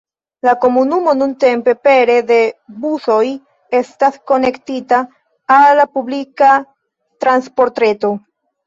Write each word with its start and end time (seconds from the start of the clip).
La 0.45 0.53
komunumo 0.61 1.11
nuntempe 1.17 1.75
pere 1.89 2.15
de 2.31 2.39
busoj 2.87 3.21
estas 3.83 4.19
konektita 4.33 5.03
al 5.61 5.71
la 5.83 5.89
publika 5.95 6.55
transportreto. 7.25 8.17